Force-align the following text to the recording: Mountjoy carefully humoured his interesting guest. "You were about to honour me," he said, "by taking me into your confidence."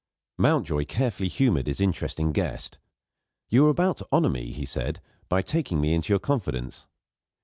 Mountjoy 0.39 0.85
carefully 0.85 1.29
humoured 1.29 1.67
his 1.67 1.79
interesting 1.79 2.31
guest. 2.31 2.79
"You 3.49 3.65
were 3.65 3.69
about 3.69 3.97
to 3.97 4.07
honour 4.11 4.31
me," 4.31 4.51
he 4.51 4.65
said, 4.65 4.99
"by 5.29 5.43
taking 5.43 5.79
me 5.79 5.93
into 5.93 6.11
your 6.11 6.17
confidence." 6.19 6.87